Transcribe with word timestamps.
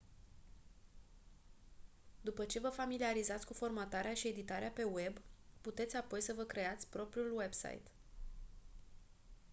după 2.21 2.45
ce 2.45 2.59
vă 2.59 2.69
familiarizați 2.69 3.45
cu 3.45 3.53
formatarea 3.53 4.13
și 4.13 4.27
editarea 4.27 4.69
pe 4.69 4.83
web 4.83 5.13
puteți 5.61 5.95
apoi 5.95 6.21
să 6.21 6.33
vă 6.33 6.43
creați 6.43 6.87
propriul 6.87 7.37
website 7.37 7.91